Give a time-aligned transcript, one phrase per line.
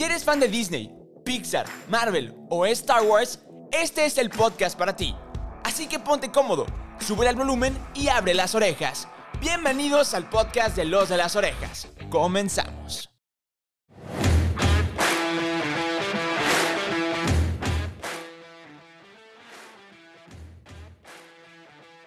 [0.00, 0.90] Si eres fan de Disney,
[1.26, 3.38] Pixar, Marvel o Star Wars,
[3.70, 5.14] este es el podcast para ti.
[5.62, 6.64] Así que ponte cómodo,
[7.00, 9.06] sube el volumen y abre las orejas.
[9.42, 11.86] Bienvenidos al podcast de Los de las Orejas.
[12.08, 13.10] Comenzamos.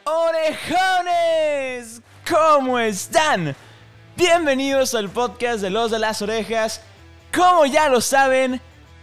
[0.03, 3.55] Orejones, ¿cómo están?
[4.17, 6.81] Bienvenidos al podcast de Los de las Orejas.
[7.35, 8.61] Como ya lo saben,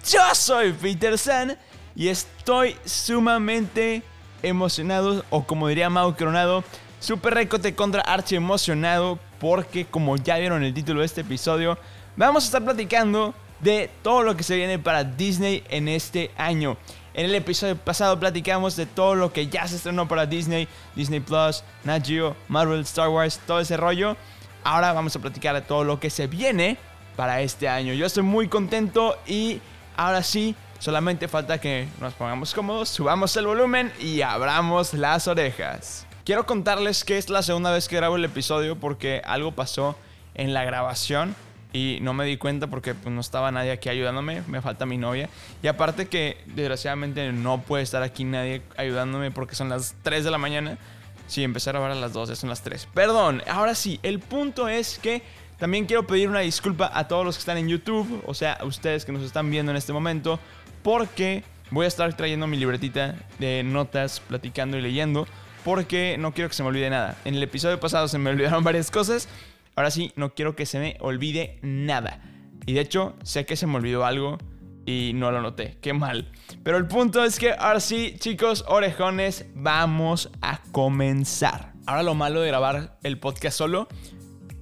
[0.09, 1.59] yo soy Peter San
[1.97, 4.05] y estoy sumamente
[4.41, 6.62] emocionado, o como diría Mau Coronado,
[7.01, 11.77] super recote contra archi emocionado, porque como ya vieron el título de este episodio,
[12.16, 16.77] vamos a estar platicando de todo lo que se viene para Disney en este año.
[17.15, 21.19] En el episodio pasado platicamos de todo lo que ya se estrenó para Disney, Disney
[21.19, 24.16] Plus, Nat Geo, Marvel, Star Wars, todo ese rollo.
[24.62, 26.79] Ahora vamos a platicar de todo lo que se viene
[27.20, 27.92] para este año.
[27.92, 29.60] Yo estoy muy contento y
[29.95, 36.07] ahora sí, solamente falta que nos pongamos cómodos, subamos el volumen y abramos las orejas.
[36.24, 39.99] Quiero contarles que es la segunda vez que grabo el episodio porque algo pasó
[40.35, 41.37] en la grabación
[41.74, 44.96] y no me di cuenta porque pues, no estaba nadie aquí ayudándome, me falta mi
[44.96, 45.29] novia.
[45.62, 50.30] Y aparte que desgraciadamente no puede estar aquí nadie ayudándome porque son las 3 de
[50.30, 50.79] la mañana.
[51.27, 52.88] Sí, empecé a grabar a las 2, ya son las 3.
[52.95, 55.23] Perdón, ahora sí, el punto es que
[55.61, 58.65] también quiero pedir una disculpa a todos los que están en YouTube, o sea, a
[58.65, 60.41] ustedes que nos están viendo en este momento,
[60.83, 65.28] porque voy a estar trayendo mi libretita de notas, platicando y leyendo,
[65.62, 67.19] porque no quiero que se me olvide nada.
[67.27, 69.28] En el episodio pasado se me olvidaron varias cosas,
[69.77, 72.22] ahora sí, no quiero que se me olvide nada.
[72.65, 74.39] Y de hecho, sé que se me olvidó algo
[74.87, 76.33] y no lo noté, qué mal.
[76.65, 81.75] Pero el punto es que ahora sí, chicos, orejones, vamos a comenzar.
[81.84, 83.89] Ahora lo malo de grabar el podcast solo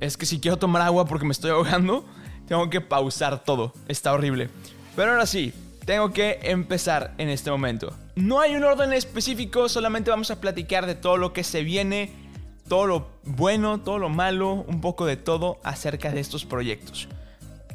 [0.00, 2.04] es que si quiero tomar agua porque me estoy ahogando,
[2.46, 3.72] tengo que pausar todo.
[3.88, 4.48] Está horrible.
[4.96, 5.52] Pero ahora sí,
[5.84, 7.94] tengo que empezar en este momento.
[8.14, 12.10] No hay un orden específico, solamente vamos a platicar de todo lo que se viene,
[12.68, 17.08] todo lo bueno, todo lo malo, un poco de todo acerca de estos proyectos.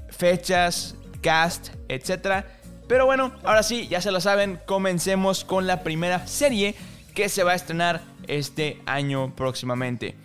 [0.09, 2.46] Fechas, cast, etc.
[2.88, 6.76] Pero bueno, ahora sí, ya se lo saben, comencemos con la primera serie
[7.16, 10.16] que se va a estrenar este año próximamente.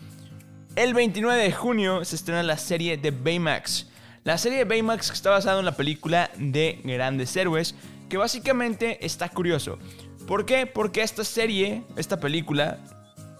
[0.78, 3.88] El 29 de junio se estrena la serie de Baymax.
[4.22, 7.74] La serie de Baymax está basada en la película de Grandes Héroes,
[8.08, 9.80] que básicamente está curioso.
[10.28, 10.66] ¿Por qué?
[10.66, 12.78] Porque esta serie, esta película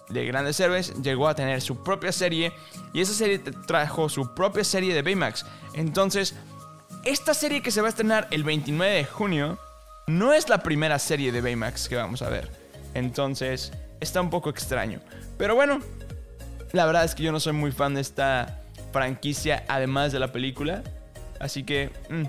[0.09, 2.53] de Grandes Héroes llegó a tener su propia serie
[2.93, 5.47] y esa serie trajo su propia serie de Baymax.
[5.75, 6.35] Entonces,
[7.05, 9.61] esta serie que se va a estrenar el 29 de junio
[10.09, 12.51] no es la primera serie de Baymax que vamos a ver.
[12.95, 15.01] Entonces, está un poco extraño.
[15.37, 15.81] Pero bueno,
[16.73, 18.61] la verdad es que yo no soy muy fan de esta
[18.93, 20.83] franquicia, además de la película.
[21.41, 22.25] Así que mm,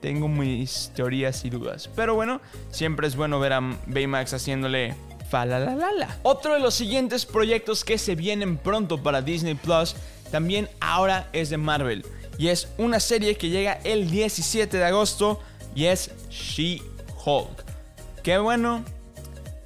[0.00, 1.88] tengo mis teorías y dudas.
[1.96, 2.40] Pero bueno,
[2.70, 4.94] siempre es bueno ver a Baymax haciéndole
[5.30, 6.18] falalalala.
[6.22, 9.94] Otro de los siguientes proyectos que se vienen pronto para Disney Plus
[10.30, 12.04] también ahora es de Marvel.
[12.38, 15.40] Y es una serie que llega el 17 de agosto
[15.74, 17.64] y es She-Hulk.
[18.22, 18.84] Qué bueno.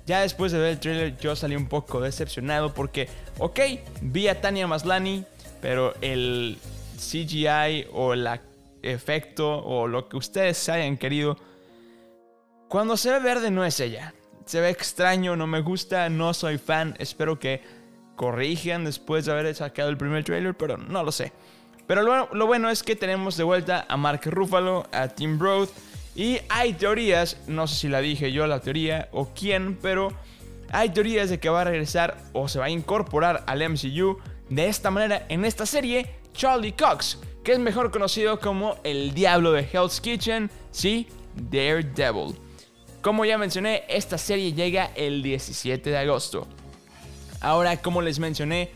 [0.07, 3.61] Ya después de ver el trailer yo salí un poco decepcionado porque, ok,
[4.03, 5.25] vi a Tania Maslani,
[5.63, 6.59] pero el
[6.97, 8.29] CGI o el
[8.83, 11.39] efecto o lo que ustedes hayan querido,
[12.69, 14.15] cuando se ve verde no es ella.
[14.45, 16.95] Se ve extraño, no me gusta, no soy fan.
[16.99, 17.63] Espero que
[18.17, 21.33] corrijan después de haber sacado el primer trailer, pero no lo sé.
[21.87, 25.71] Pero lo, bueno es que tenemos de vuelta a Mark Ruffalo, a Tim Roth.
[26.15, 30.13] Y hay teorías, no sé si la dije yo la teoría o quién, pero
[30.71, 34.69] hay teorías de que va a regresar o se va a incorporar al MCU de
[34.69, 39.69] esta manera en esta serie Charlie Cox, que es mejor conocido como el diablo de
[39.73, 42.37] Hell's Kitchen, sí, Daredevil.
[43.03, 46.47] Como ya mencioné, esta serie llega el 17 de agosto.
[47.41, 48.71] Ahora, como les mencioné,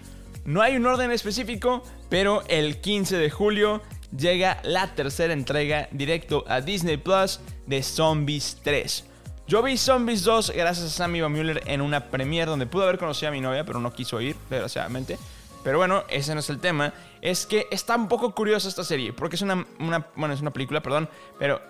[0.44, 3.82] no hay un orden específico, pero el 15 de julio
[4.16, 9.04] llega la tercera entrega directo a Disney Plus de Zombies 3.
[9.46, 12.98] Yo vi Zombies 2 gracias a Sammy Van Mueller en una premiere donde pude haber
[12.98, 15.18] conocido a mi novia, pero no quiso ir, desgraciadamente.
[15.64, 16.92] Pero bueno, ese no es el tema.
[17.20, 19.66] Es que está un poco curiosa esta serie, porque es una,
[20.16, 21.60] bueno, es una película, perdón, pero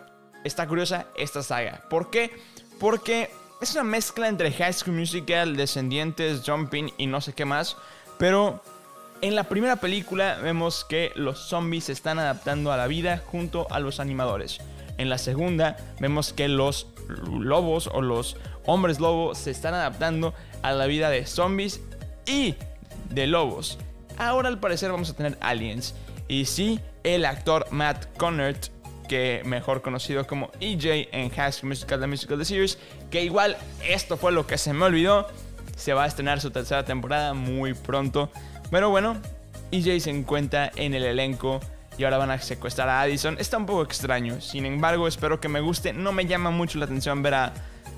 [0.45, 1.85] está curiosa esta saga.
[1.89, 2.31] ¿Por qué?
[2.81, 3.31] Porque
[3.61, 7.77] es una mezcla entre High School Musical, Descendientes, Jumping y no sé qué más,
[8.19, 8.62] pero
[9.20, 13.67] en la primera película vemos que los zombies se están adaptando a la vida junto
[13.70, 14.59] a los animadores.
[14.97, 16.88] En la segunda vemos que los
[17.26, 18.37] lobos o los
[18.67, 21.81] hombres lobos se están adaptando a la vida de zombies
[22.26, 22.55] y
[23.11, 23.79] de lobos.
[24.19, 25.94] Ahora al parecer vamos a tener aliens.
[26.26, 28.67] Y sí, el actor Matt Connert
[29.09, 32.79] que mejor conocido como EJ en High School Musical, The Musical The Series,
[33.11, 33.56] que igual
[33.88, 35.26] esto fue lo que se me olvidó.
[35.76, 38.31] Se va a estrenar su tercera temporada muy pronto.
[38.70, 39.17] Pero bueno,
[39.70, 41.61] EJ se encuentra en el elenco
[41.97, 43.37] y ahora van a secuestrar a Addison.
[43.38, 45.93] Está un poco extraño, sin embargo espero que me guste.
[45.93, 47.53] No me llama mucho la atención ver a,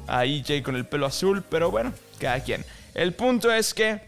[0.09, 2.65] EJ con el pelo azul, pero bueno, cada quien.
[2.95, 4.01] El punto es que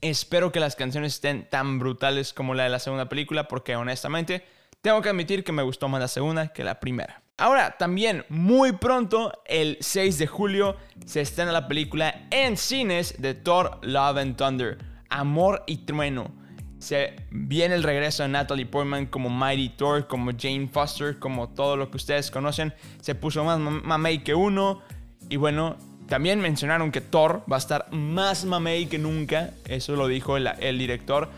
[0.00, 4.44] espero que las canciones estén tan brutales como la de la segunda película, porque honestamente
[4.82, 7.22] tengo que admitir que me gustó más la segunda que la primera.
[7.36, 10.76] Ahora, también muy pronto, el 6 de julio,
[11.06, 14.78] se estrena la película en cines de Thor Love and Thunder,
[15.10, 16.44] Amor y Trueno
[16.84, 21.76] se viene el regreso de Natalie Portman como Mighty Thor, como Jane Foster, como todo
[21.76, 22.74] lo que ustedes conocen.
[23.00, 24.82] Se puso más mamey que uno.
[25.30, 25.76] Y bueno,
[26.08, 29.50] también mencionaron que Thor va a estar más mamey que nunca.
[29.66, 31.30] Eso lo dijo el, el director.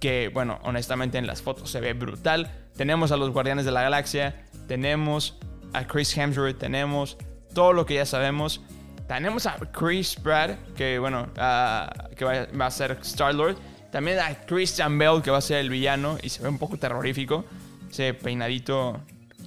[0.00, 2.50] Que bueno, honestamente en las fotos se ve brutal.
[2.74, 4.42] Tenemos a los Guardianes de la Galaxia.
[4.68, 5.38] Tenemos
[5.74, 6.56] a Chris Hemsworth.
[6.56, 7.18] Tenemos
[7.52, 8.62] todo lo que ya sabemos.
[9.08, 13.56] Tenemos a Chris Pratt, que bueno, uh, que va, va, a ser Star-Lord.
[13.90, 16.76] También a Christian Bell, que va a ser el villano, y se ve un poco
[16.76, 17.46] terrorífico.
[17.90, 19.00] Ese peinadito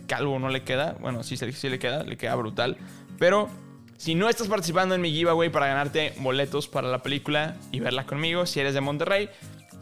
[0.08, 0.96] calvo no le queda.
[1.00, 2.76] Bueno, sí, sí le queda, le queda brutal.
[3.20, 3.50] Pero
[3.98, 8.08] si no estás participando en mi giveaway para ganarte boletos para la película y verla
[8.08, 9.30] conmigo, si eres de Monterrey,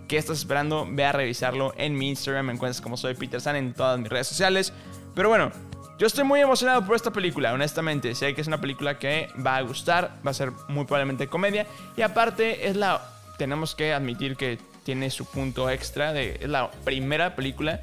[0.09, 0.85] ¿qué estás esperando?
[0.89, 2.47] Ve a revisarlo en mi Instagram.
[2.47, 4.73] Me encuentras como soy Peter San en todas mis redes sociales.
[5.15, 5.51] Pero bueno,
[5.99, 8.15] yo estoy muy emocionado por esta película, honestamente.
[8.15, 11.67] Sé que es una película que va a gustar, va a ser muy probablemente comedia.
[11.97, 13.01] Y aparte es la
[13.37, 16.17] tenemos que admitir que tiene su punto extra.
[16.17, 17.81] Es la primera película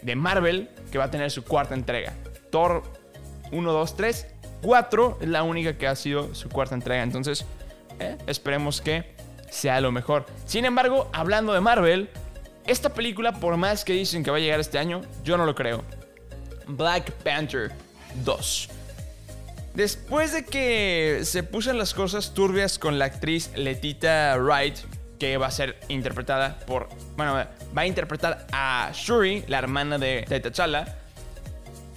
[0.00, 2.12] de Marvel que va a tener su cuarta entrega.
[2.50, 2.84] Thor
[3.50, 4.26] 1, 2, 3,
[4.62, 7.02] 4 es la única que ha sido su cuarta entrega.
[7.02, 7.44] Entonces,
[7.98, 9.16] eh, esperemos que
[9.50, 10.24] sea lo mejor.
[10.44, 12.10] Sin embargo, hablando de Marvel,
[12.64, 15.56] esta película, por más que dicen que va a llegar este año, yo no lo
[15.56, 15.82] creo.
[16.66, 17.72] Black Panther
[18.24, 18.68] 2.
[19.74, 24.76] Después de que se pusen las cosas turbias con la actriz Letita Wright,
[25.18, 30.24] que va a ser interpretada por, bueno, va a interpretar a Shuri, la hermana de,
[30.42, 30.96] T'Challa.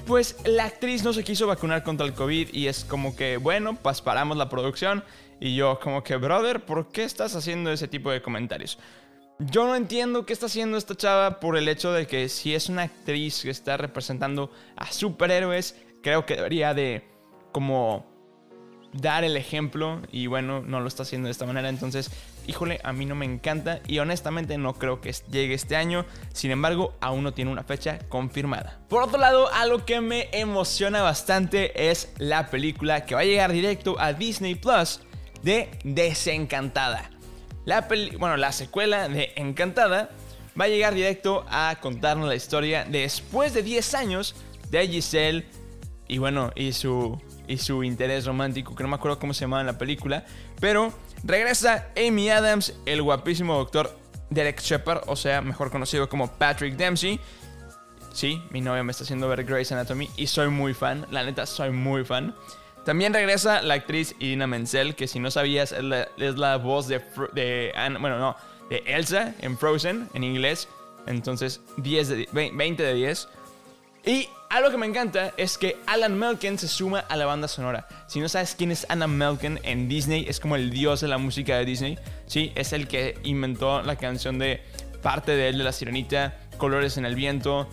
[0.06, 3.75] Pues la actriz no se quiso vacunar contra el COVID y es como que, bueno,
[3.75, 5.04] pues paramos la producción.
[5.39, 8.77] Y yo como que, brother, ¿por qué estás haciendo ese tipo de comentarios?
[9.41, 12.68] Yo no entiendo qué está haciendo esta chava por el hecho de que si es
[12.68, 17.07] una actriz que está representando a superhéroes, creo que debería de
[17.53, 18.06] como
[18.91, 22.12] dar el ejemplo y bueno, no lo está haciendo de esta manera, entonces,
[22.47, 26.51] híjole, a mí no me encanta y honestamente no creo que llegue este año, sin
[26.51, 28.81] embargo, aún no tiene una fecha confirmada.
[28.89, 33.53] Por otro lado, algo que me emociona bastante es la película que va a llegar
[33.53, 35.00] directo a Disney Plus
[35.44, 37.09] de Desencantada.
[37.69, 37.88] La
[38.18, 40.10] bueno, la secuela de Encantada
[40.60, 44.36] va a llegar directo a contarnos la historia después de 10 años
[44.71, 45.45] de Giselle
[46.07, 49.62] y bueno, y su y su interés romántico, que no me acuerdo cómo se llamaba
[49.62, 50.25] en la película,
[50.60, 50.92] pero
[51.24, 53.95] regresa Amy Adams, el guapísimo doctor
[54.31, 57.19] Derek Shepard, o sea, mejor conocido como Patrick Dempsey.
[58.12, 61.45] Sí, mi novia me está haciendo ver Grey's Anatomy y soy muy fan, la neta
[61.45, 62.33] soy muy fan.
[62.85, 67.01] También regresa la actriz Idina Menzel, que si no sabías es la, voz de,
[67.99, 68.35] bueno, no,
[68.69, 70.67] de Elsa en Frozen en inglés.
[71.05, 73.27] Entonces, 10 de, 20 de 10.
[74.05, 77.87] Y algo que me encanta es que Alan Melken se suma a la banda sonora.
[78.07, 81.18] Si no sabes quién es Alan Melken en Disney, es como el dios de la
[81.18, 81.99] música de Disney.
[82.25, 84.61] Sí, es el que inventó la canción de
[85.01, 87.69] parte de él de la sirenita, Colores en el viento,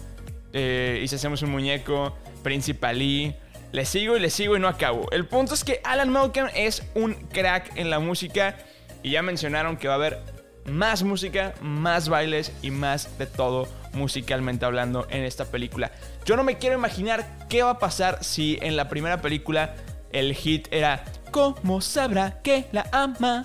[0.52, 3.34] eh, y si hacemos un muñeco, Principalí.
[3.76, 5.06] Le sigo y le sigo y no acabo.
[5.10, 8.56] El punto es que Alan Melken es un crack en la música
[9.02, 10.18] y ya mencionaron que va a haber
[10.64, 15.92] más música, más bailes y más de todo musicalmente hablando en esta película.
[16.24, 19.74] Yo no me quiero imaginar qué va a pasar si en la primera película
[20.10, 23.44] el hit era ¿Cómo sabrá que la ama?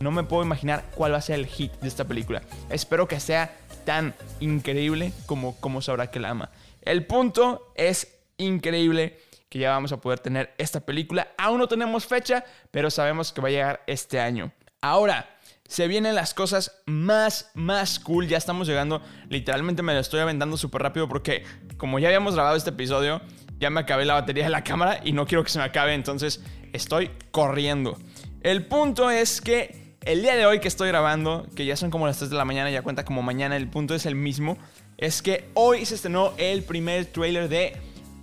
[0.00, 2.42] No me puedo imaginar cuál va a ser el hit de esta película.
[2.68, 6.50] Espero que sea tan increíble como Cómo sabrá que la ama.
[6.82, 11.28] El punto es increíble que ya vamos a poder tener esta película.
[11.38, 14.52] Aún no tenemos fecha, pero sabemos que va a llegar este año.
[14.80, 15.28] Ahora,
[15.68, 18.28] se vienen las cosas más, más cool.
[18.28, 19.02] Ya estamos llegando.
[19.28, 21.44] Literalmente me lo estoy aventando súper rápido porque
[21.76, 23.20] como ya habíamos grabado este episodio,
[23.58, 25.94] ya me acabé la batería de la cámara y no quiero que se me acabe.
[25.94, 27.98] Entonces estoy corriendo.
[28.42, 32.06] El punto es que el día de hoy que estoy grabando, que ya son como
[32.06, 34.56] las 3 de la mañana, ya cuenta como mañana, el punto es el mismo.
[34.98, 37.76] Es que hoy se estrenó el primer trailer de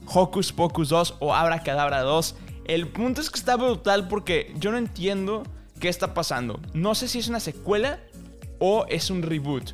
[0.05, 2.36] Hocus Pocus 2 o Abra Cadabra 2.
[2.65, 5.43] El punto es que está brutal porque yo no entiendo
[5.83, 6.62] ¿Qué está pasando?
[6.74, 8.00] No sé si es una secuela
[8.57, 9.72] o es un reboot.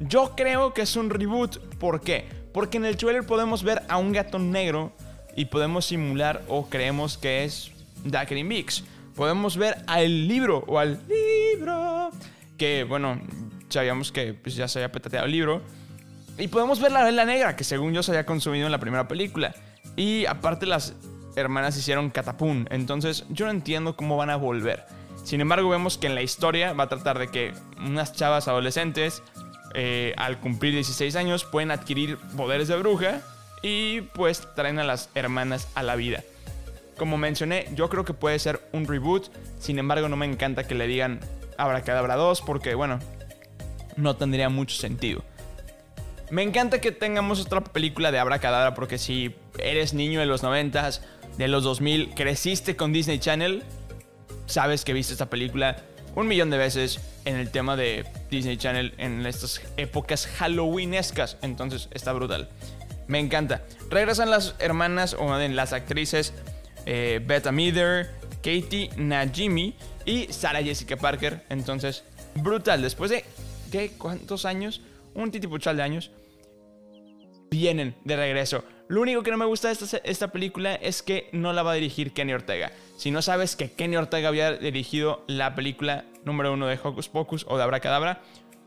[0.00, 1.56] Yo creo que es un reboot.
[1.78, 2.28] ¿Por qué?
[2.52, 4.92] Porque en el trailer podemos ver a un gato negro
[5.34, 7.70] y podemos simular o creemos que es
[8.04, 8.84] Daiquiri Mix.
[9.14, 12.10] Podemos ver al libro o al libro.
[12.58, 13.18] Que bueno,
[13.70, 15.62] sabíamos que pues, ya se había petateado el libro.
[16.36, 19.08] Y podemos ver la vela negra, que según yo se había consumido en la primera
[19.08, 19.54] película.
[19.96, 20.94] Y aparte las
[21.36, 22.66] hermanas hicieron catapum.
[22.70, 24.84] Entonces yo no entiendo cómo van a volver.
[25.24, 27.52] Sin embargo, vemos que en la historia va a tratar de que
[27.84, 29.22] unas chavas adolescentes,
[29.74, 33.22] eh, al cumplir 16 años, pueden adquirir poderes de bruja
[33.62, 36.22] y pues traen a las hermanas a la vida.
[36.96, 39.28] Como mencioné, yo creo que puede ser un reboot.
[39.58, 41.20] Sin embargo, no me encanta que le digan
[41.58, 43.00] Abracadabra 2 porque, bueno,
[43.96, 45.24] no tendría mucho sentido.
[46.30, 51.00] Me encanta que tengamos otra película de Abracadabra porque si eres niño de los 90s,
[51.38, 53.62] de los 2000, creciste con Disney Channel,
[54.46, 55.76] sabes que viste esta película
[56.16, 61.36] un millón de veces en el tema de Disney Channel en estas épocas halloweenescas.
[61.42, 62.48] Entonces está brutal.
[63.06, 63.62] Me encanta.
[63.90, 66.32] Regresan las hermanas o las actrices
[66.86, 71.44] eh, Beth Amither, Katie Najimy y Sarah Jessica Parker.
[71.50, 72.04] Entonces,
[72.36, 72.80] brutal.
[72.80, 73.24] Después de,
[73.70, 73.92] ¿qué?
[73.98, 74.80] ¿Cuántos años?
[75.16, 76.10] Un titipuchal de años.
[77.50, 78.64] Vienen de regreso.
[78.88, 81.72] Lo único que no me gusta de esta, esta, película es que no la va
[81.72, 82.70] a dirigir Kenny Ortega.
[82.96, 87.46] Si no sabes que Kenny Ortega había dirigido la película número uno de Hocus Pocus
[87.48, 88.20] o de Abracadabra,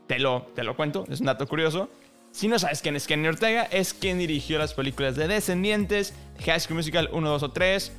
[0.08, 1.88] te lo, te lo cuento, es un dato curioso.
[2.32, 6.14] Si no sabes quién es Kenny Ortega, es quien dirigió las películas de Descendientes,
[6.44, 7.92] High School Musical 1, 2 o 3,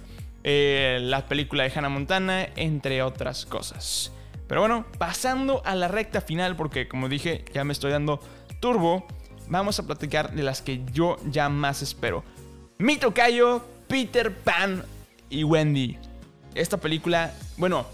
[0.43, 4.11] eh, la película de Hannah Montana, entre otras cosas.
[4.47, 8.19] Pero bueno, pasando a la recta final, porque como dije, ya me estoy dando
[8.61, 9.05] turbo,
[9.49, 12.23] vamos a platicar de las que yo ya más espero.
[12.77, 14.85] Mi tocayo, Peter Pan
[15.29, 15.97] y Wendy.
[16.55, 17.85] Esta película, bueno,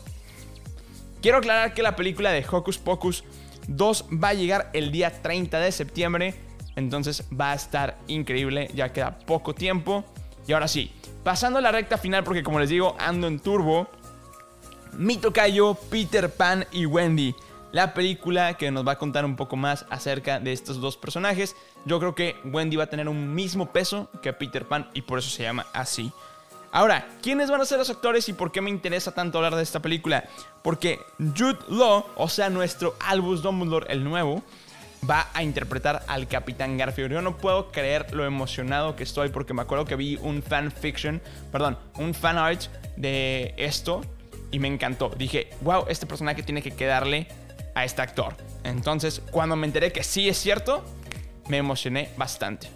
[1.21, 3.23] quiero aclarar que la película de Hocus Pocus
[3.67, 6.35] 2 va a llegar el día 30 de septiembre.
[6.75, 10.05] Entonces va a estar increíble, ya queda poco tiempo.
[10.47, 10.91] Y ahora sí,
[11.23, 13.87] pasando a la recta final, porque como les digo, ando en turbo.
[14.93, 17.35] Mi tocayo, Peter Pan y Wendy.
[17.71, 21.55] La película que nos va a contar un poco más acerca de estos dos personajes.
[21.85, 25.19] Yo creo que Wendy va a tener un mismo peso que Peter Pan y por
[25.19, 26.11] eso se llama así.
[26.71, 29.63] Ahora, ¿quiénes van a ser los actores y por qué me interesa tanto hablar de
[29.63, 30.25] esta película?
[30.61, 34.43] Porque Jude Law, o sea, nuestro Albus Dumbledore, el nuevo,
[35.09, 37.11] va a interpretar al Capitán Garfield.
[37.11, 40.71] Yo no puedo creer lo emocionado que estoy porque me acuerdo que vi un fan
[40.71, 41.21] fiction,
[41.51, 42.63] perdón, un fan art
[42.95, 44.01] de esto
[44.51, 45.11] y me encantó.
[45.17, 47.27] Dije, wow, este personaje tiene que quedarle
[47.77, 48.35] a este actor.
[48.63, 50.83] Entonces, cuando me enteré que sí es cierto,
[51.47, 52.69] me emocioné bastante.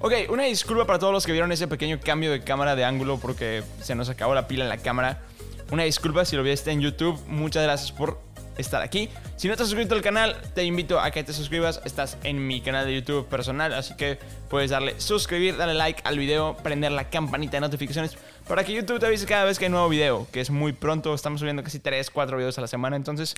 [0.00, 3.18] Ok, una disculpa para todos los que vieron ese pequeño cambio de cámara de ángulo
[3.18, 5.22] porque se nos acabó la pila en la cámara.
[5.70, 7.20] Una disculpa si lo viste en YouTube.
[7.28, 8.20] Muchas gracias por
[8.56, 9.08] estar aquí.
[9.36, 11.80] Si no te has suscrito al canal, te invito a que te suscribas.
[11.84, 14.18] Estás en mi canal de YouTube personal, así que
[14.50, 18.98] puedes darle suscribir, darle like al video, prender la campanita de notificaciones para que YouTube
[18.98, 21.14] te avise cada vez que hay nuevo video, que es muy pronto.
[21.14, 23.36] Estamos subiendo casi 3, 4 videos a la semana, entonces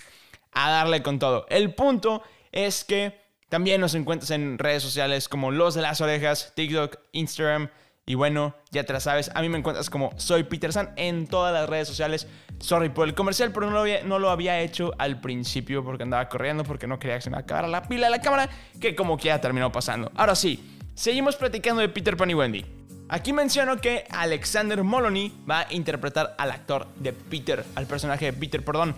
[0.52, 1.46] a darle con todo.
[1.48, 6.52] El punto es que también nos encuentras en redes sociales como Los de las Orejas,
[6.54, 7.68] TikTok, Instagram.
[8.06, 11.26] Y bueno, ya te la sabes, a mí me encuentras como soy Peter San en
[11.26, 12.26] todas las redes sociales.
[12.58, 16.02] Sorry por el comercial, pero no lo, había, no lo había hecho al principio porque
[16.02, 18.48] andaba corriendo, porque no quería que se me acabara la pila de la cámara,
[18.80, 20.10] que como que ya terminó pasando.
[20.14, 22.64] Ahora sí, seguimos platicando de Peter Pan y Wendy.
[23.08, 28.32] Aquí menciono que Alexander Moloney va a interpretar al actor de Peter, al personaje de
[28.32, 28.94] Peter, perdón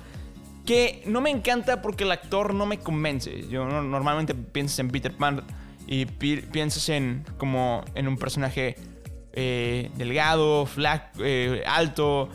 [0.67, 3.49] que no me encanta porque el actor no me convence.
[3.49, 5.43] Yo normalmente piensas en Peter Pan
[5.87, 8.77] y piensas en como en un personaje
[9.33, 10.69] eh, delgado,
[11.19, 12.29] eh, alto,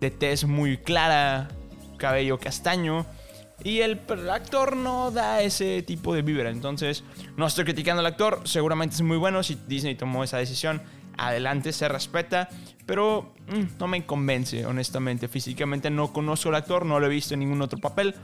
[0.00, 1.48] de tez muy clara,
[1.96, 3.06] cabello castaño.
[3.64, 4.00] Y el,
[4.30, 6.50] actor no da ese tipo de vibra.
[6.50, 7.04] Entonces,
[7.36, 8.40] no estoy criticando al actor.
[8.44, 10.82] Seguramente es muy bueno si Disney tomó esa decisión
[11.16, 12.48] adelante, se respeta,
[12.86, 15.28] pero mm, no me convence, honestamente.
[15.28, 18.14] Físicamente no conozco al actor, no lo he visto en ningún otro papel.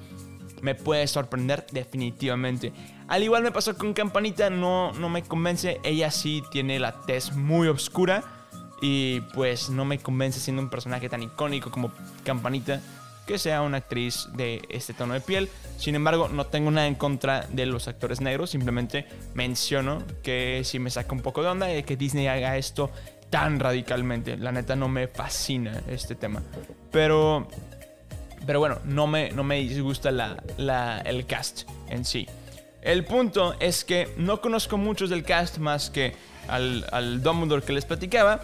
[0.62, 2.72] Me puede sorprender definitivamente.
[3.06, 5.80] Al igual me pasó con Campanita, no, no me convence.
[5.84, 8.24] Ella sí tiene la tez muy oscura
[8.80, 11.92] y pues no me convence siendo un personaje tan icónico como
[12.24, 12.80] Campanita
[13.28, 15.48] que sea una actriz de este tono de piel.
[15.76, 20.78] Sin embargo, no tengo nada en contra de los actores negros, simplemente menciono que si
[20.78, 22.90] me saca un poco de onda de que Disney haga esto
[23.28, 24.38] tan radicalmente.
[24.38, 26.42] La neta no me fascina este tema.
[26.90, 27.46] Pero
[28.46, 32.26] pero bueno, no me, no me disgusta el cast en sí.
[32.80, 36.14] El punto es que no conozco muchos del cast más que
[36.48, 38.40] al, al Dumbledore que les platicaba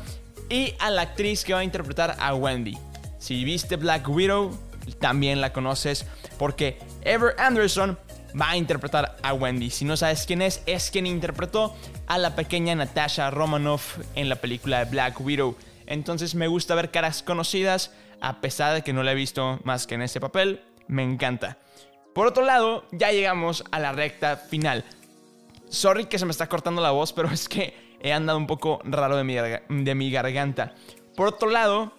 [0.51, 2.77] y a la actriz que va a interpretar a Wendy.
[3.19, 4.55] Si viste Black Widow,
[4.93, 6.07] también la conoces
[6.39, 7.99] porque Ever Anderson
[8.41, 9.71] va a interpretar a Wendy.
[9.71, 11.75] Si no sabes quién es, es quien interpretó
[12.07, 15.57] a la pequeña Natasha Romanoff en la película de Black Widow.
[15.87, 19.87] Entonces me gusta ver caras conocidas, a pesar de que no la he visto más
[19.87, 20.63] que en ese papel.
[20.89, 21.59] Me encanta.
[22.15, 24.85] Por otro lado, ya llegamos a la recta final.
[25.69, 28.81] Sorry que se me está cortando la voz, pero es que he andado un poco
[28.85, 30.75] raro de mi, de mi garganta.
[31.17, 31.93] Por otro lado,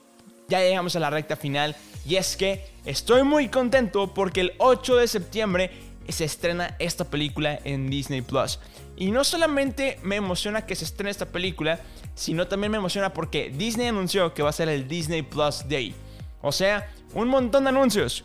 [0.48, 1.76] ya llegamos a la recta final
[2.08, 5.72] y es que estoy muy contento porque el 8 de septiembre
[6.08, 8.60] se estrena esta película en Disney Plus.
[8.96, 11.80] Y no solamente me emociona que se estrene esta película,
[12.14, 15.96] sino también me emociona porque Disney anunció que va a ser el Disney Plus Day.
[16.42, 18.24] O sea, un montón de anuncios.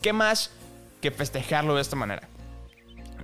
[0.00, 0.52] ¿Qué más
[1.00, 2.28] que festejarlo de esta manera?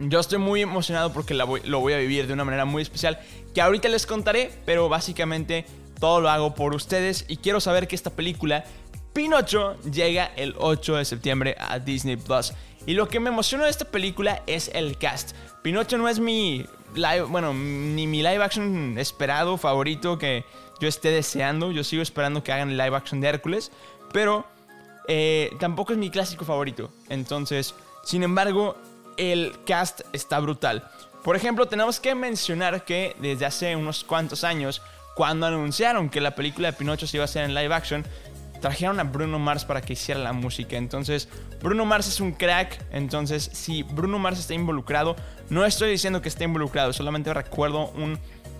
[0.00, 1.46] Yo estoy muy emocionado porque lo
[1.80, 3.20] voy a vivir de una manera muy especial
[3.54, 5.64] que ahorita les contaré, pero básicamente
[6.00, 8.64] todo lo hago por ustedes y quiero saber que esta película,
[9.14, 12.52] Pinocho, llega el 8 de septiembre a Disney Plus.
[12.84, 15.36] Y lo que me emociona de esta película es el cast.
[15.62, 20.44] Pinocho no es mi live, bueno, ni mi live action esperado, favorito que
[20.80, 21.70] yo esté deseando.
[21.70, 23.70] Yo sigo esperando que hagan el live action de Hércules,
[24.12, 24.44] pero
[25.06, 26.90] eh, tampoco es mi clásico favorito.
[27.08, 28.76] Entonces, sin embargo,
[29.16, 30.90] el cast está brutal.
[31.22, 34.82] Por ejemplo, tenemos que mencionar que desde hace unos cuantos años,
[35.14, 38.04] cuando anunciaron que la película de Pinocho se iba a hacer en live action,
[38.64, 40.78] trajeron a Bruno Mars para que hiciera la música.
[40.78, 41.28] Entonces,
[41.62, 42.82] Bruno Mars es un crack.
[42.92, 45.16] Entonces, si Bruno Mars está involucrado,
[45.50, 48.18] no estoy diciendo que esté involucrado, solamente recuerdo un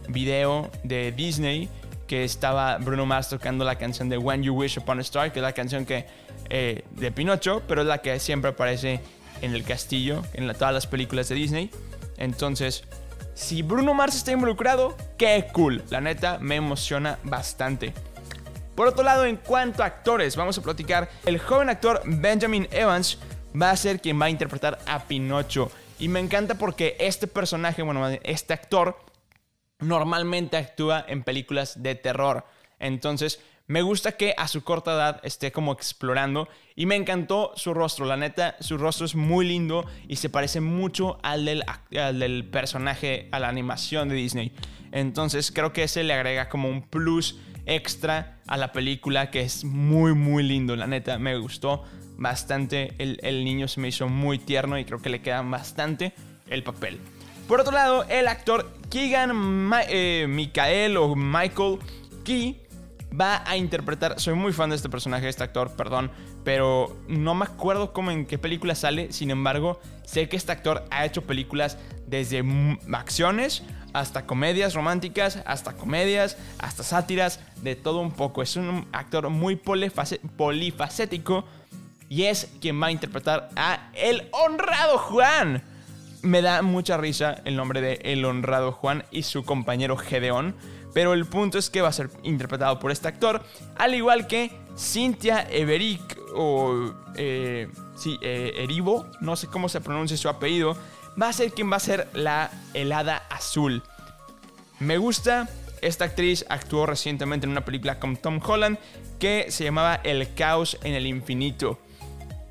[0.08, 1.70] video de Disney
[2.06, 5.38] que estaba Bruno Mars tocando la canción de When You Wish Upon a Star, que
[5.38, 6.04] es la canción que,
[6.50, 9.00] eh, de Pinocho, pero es la que siempre aparece
[9.40, 11.70] en el castillo, en todas las películas de Disney.
[12.18, 12.84] Entonces,
[13.32, 15.82] si Bruno Mars está involucrado, qué cool.
[15.88, 17.94] La neta me emociona bastante.
[18.74, 21.08] Por otro lado, en cuanto a actores, vamos a platicar.
[21.24, 23.18] El joven actor Benjamin Evans
[23.60, 25.70] va a ser quien va a interpretar a Pinocho.
[25.98, 28.98] Y me encanta porque este personaje, bueno, este actor,
[29.78, 32.44] normalmente actúa en películas de terror.
[32.80, 37.72] Entonces, me gusta que a su corta edad esté como explorando y me encantó su
[37.72, 38.04] rostro.
[38.04, 43.38] La neta, su rostro es muy lindo y se parece mucho al del, personaje, a
[43.38, 44.52] la animación de Disney.
[44.92, 49.64] Entonces creo que ese le agrega como un plus extra a la película que es
[49.64, 50.76] muy muy lindo.
[50.76, 51.84] La neta, me gustó
[52.16, 52.92] bastante.
[52.98, 56.12] El, niño se me hizo muy tierno y creo que le queda bastante
[56.48, 57.00] el papel.
[57.48, 61.78] Por otro lado, el actor Keegan eh, Michael o Michael
[62.24, 62.62] Key
[63.18, 64.18] va a interpretar.
[64.18, 66.10] Soy muy fan de este personaje, de este actor, perdón,
[66.42, 69.12] pero no me acuerdo cómo en qué película sale.
[69.12, 72.42] Sin embargo, sé que este actor ha hecho películas desde
[72.92, 73.62] acciones
[73.94, 78.42] hasta comedias románticas, hasta comedias, hasta sátiras, de todo un poco.
[78.42, 81.44] Es un actor muy polifacético
[82.10, 85.62] y es quien va a interpretar a el honrado Juan.
[86.20, 90.54] Me da mucha risa el nombre de el honrado Juan y su compañero Gedeón
[90.94, 93.42] pero el punto es que va a ser interpretado por este actor,
[93.76, 100.16] al igual que Cynthia Everick o eh, sí, eh, Erivo, no sé cómo se pronuncia
[100.16, 100.76] su apellido,
[101.20, 103.82] va a ser quien va a ser la helada azul.
[104.80, 105.48] Me gusta,
[105.80, 108.78] esta actriz actuó recientemente en una película con Tom Holland
[109.18, 111.78] que se llamaba El caos en el infinito.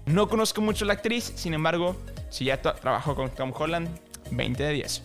[0.06, 1.96] No conozco mucho la actriz, sin embargo,
[2.30, 3.90] si ya trabajó con Tom Holland,
[4.32, 5.04] 20 de 10.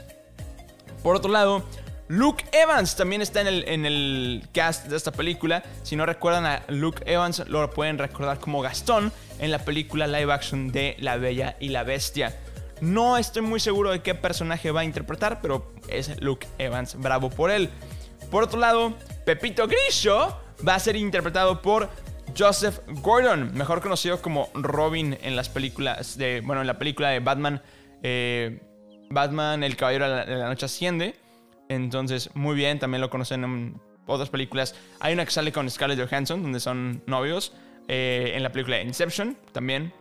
[1.03, 1.65] Por otro lado,
[2.09, 5.63] Luke Evans también está en el, cast de esta película.
[5.83, 10.33] Si no recuerdan a Luke Evans, lo pueden recordar como Gastón en la película live
[10.33, 12.35] action de La Bella y la Bestia.
[12.81, 16.97] No estoy muy seguro de qué personaje va a interpretar, pero es Luke Evans.
[16.99, 17.71] Bravo por él.
[18.31, 20.37] Por otro lado, Pepito Grillo
[20.67, 21.89] va a ser interpretado por
[22.37, 27.21] Joseph Gordon, mejor conocido como Robin en las películas de, bueno, en la película de
[27.21, 27.63] Batman,
[28.03, 28.61] eh,
[29.11, 31.17] Batman, el Caballero de la Noche Asciende.
[31.69, 34.75] Entonces, muy bien, también lo conocen en otras películas.
[35.01, 37.53] Hay una que sale con Scarlett Johansson, donde son novios.
[37.89, 39.93] Eh, en la película Inception, también.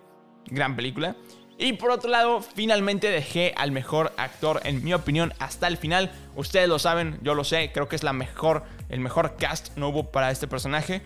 [0.48, 1.16] Gran película.
[1.58, 6.12] Y por otro lado, finalmente dejé al mejor actor, en mi opinión, hasta el final.
[6.36, 9.90] Ustedes lo saben, yo lo sé, creo que es la mejor, el mejor cast no
[9.90, 11.02] hubo para este personaje.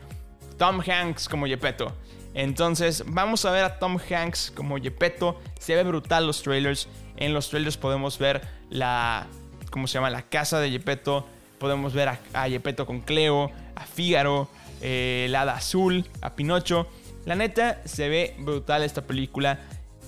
[0.57, 1.95] Tom Hanks como Yepeto.
[2.33, 5.39] Entonces, vamos a ver a Tom Hanks como Yepeto.
[5.59, 6.87] Se ve brutal los trailers.
[7.17, 9.27] En los trailers podemos ver la
[9.71, 10.11] ¿cómo se llama?
[10.11, 11.25] La casa de Gepetto.
[11.57, 14.49] Podemos ver a, a con Cleo, a Fígaro,
[14.81, 16.87] eh, el Hada Azul, a Pinocho.
[17.25, 19.59] La neta, se ve brutal esta película.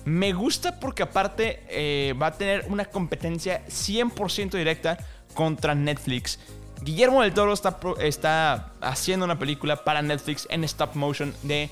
[0.04, 4.98] Me gusta porque aparte eh, va a tener una competencia 100% directa
[5.34, 6.38] contra Netflix.
[6.82, 11.70] Guillermo del Toro está, está, haciendo una película para Netflix en stop motion de,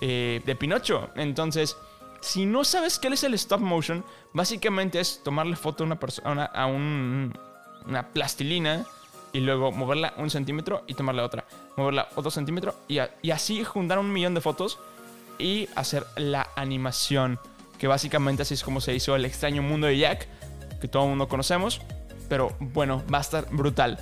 [0.00, 1.10] eh, de Pinocho.
[1.16, 1.76] Entonces,
[2.22, 6.46] Si no sabes qué es el stop motion, básicamente es tomarle foto a una persona,
[6.46, 7.36] a un,
[7.86, 8.86] una plastilina
[9.34, 11.44] y luego moverla un centímetro y tomarle otra.
[11.76, 14.78] Moverla otro centímetro y, y así juntar un millón de fotos
[15.38, 17.38] y hacer la animación.
[17.78, 20.26] Que básicamente así es como se hizo el extraño mundo de Jack,
[20.80, 21.80] que todo el mundo conocemos.
[22.28, 23.98] Pero bueno, va a estar brutal.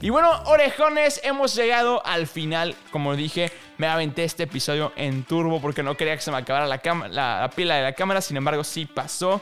[0.00, 2.76] Y bueno, orejones, hemos llegado al final.
[2.92, 6.66] Como dije, me aventé este episodio en turbo porque no quería que se me acabara
[6.66, 8.20] la, la pila de la cámara.
[8.20, 9.40] Sin embargo, sí pasó.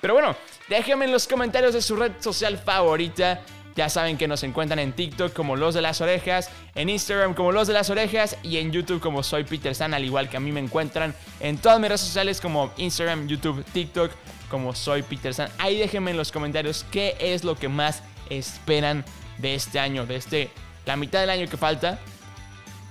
[0.00, 0.36] Pero bueno,
[0.68, 3.40] déjenme en los comentarios de su red social favorita
[3.76, 7.52] ya saben que nos encuentran en TikTok como Los de las Orejas, en Instagram como
[7.52, 10.40] Los de las Orejas y en YouTube como Soy Peter San, al igual que a
[10.40, 14.12] mí me encuentran en todas mis redes sociales como Instagram, YouTube, TikTok
[14.48, 15.48] como Soy Peter San.
[15.58, 19.04] Ahí déjenme en los comentarios qué es lo que más esperan
[19.38, 20.50] de este año, de este
[20.86, 21.98] la mitad del año que falta.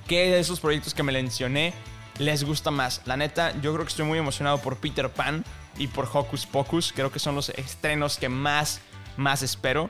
[0.08, 1.74] ¿Qué de esos proyectos que me mencioné
[2.20, 3.02] les gusta más?
[3.06, 5.46] La neta, yo creo que estoy muy emocionado por Peter Pan
[5.78, 6.92] y por Hocus Pocus.
[6.94, 8.82] Creo que son los estrenos que más,
[9.16, 9.90] más espero.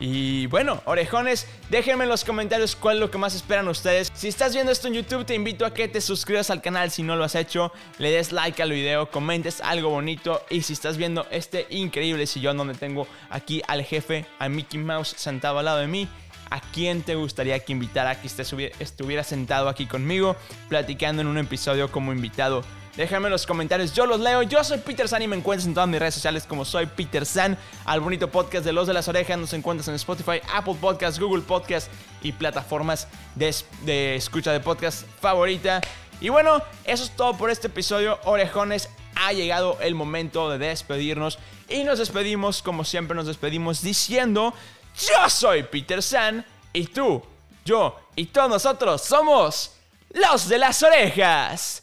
[0.00, 4.10] Y bueno, orejones, déjenme en los comentarios cuál es lo que más esperan ustedes.
[4.14, 7.02] Si estás viendo esto en YouTube, te invito a que te suscribas al canal si
[7.02, 10.96] no lo has hecho, le des like al video, comentes algo bonito y si estás
[10.96, 15.78] viendo este increíble sillón donde tengo aquí al jefe, a Mickey Mouse sentado al lado
[15.78, 16.08] de mí,
[16.52, 20.34] ¿A quién te gustaría que invitara, que estuviera sentado aquí conmigo,
[20.68, 22.64] platicando en un episodio como invitado?
[23.00, 24.42] Déjame en los comentarios, yo los leo.
[24.42, 27.24] Yo soy Peter San y me encuentras en todas mis redes sociales como soy Peter
[27.24, 27.56] San.
[27.86, 31.40] Al bonito podcast de Los de las Orejas nos encuentras en Spotify, Apple Podcasts, Google
[31.40, 33.54] Podcasts y plataformas de,
[33.86, 35.80] de escucha de podcast favorita.
[36.20, 38.90] Y bueno, eso es todo por este episodio, orejones.
[39.14, 41.38] Ha llegado el momento de despedirnos
[41.70, 44.52] y nos despedimos como siempre nos despedimos diciendo,
[44.94, 47.22] yo soy Peter San y tú,
[47.64, 49.72] yo y todos nosotros somos
[50.12, 51.82] los de las orejas.